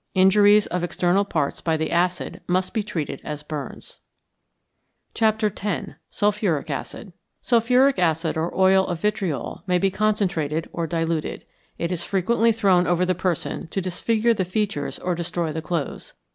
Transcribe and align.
Injuries 0.15 0.65
of 0.65 0.83
external 0.83 1.23
parts 1.23 1.61
by 1.61 1.77
the 1.77 1.91
acid 1.91 2.41
must 2.47 2.73
be 2.73 2.81
treated 2.81 3.21
as 3.23 3.43
burns. 3.43 3.99
X. 5.15 5.45
SULPHURIC 6.09 6.71
ACID 6.71 7.13
=Sulphuric 7.39 7.99
Acid=, 7.99 8.35
or 8.35 8.51
oil 8.59 8.87
of 8.87 8.99
vitriol, 8.99 9.61
may 9.67 9.77
be 9.77 9.91
concentrated 9.91 10.67
or 10.73 10.87
diluted. 10.87 11.45
It 11.77 11.91
is 11.91 12.03
frequently 12.03 12.51
thrown 12.51 12.87
over 12.87 13.05
the 13.05 13.13
person 13.13 13.67
to 13.67 13.79
disfigure 13.79 14.33
the 14.33 14.43
features 14.43 14.97
or 14.97 15.13
destroy 15.13 15.51
the 15.53 15.61
clothes. 15.61 16.15